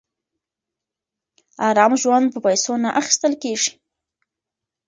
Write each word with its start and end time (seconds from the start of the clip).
ارام 1.67 1.93
ژوند 2.01 2.25
په 2.33 2.39
پیسو 2.45 2.73
نه 2.83 2.89
اخیستل 3.01 3.33
کېږي. 3.43 3.71